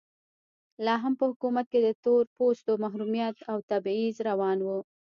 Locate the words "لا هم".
0.85-1.13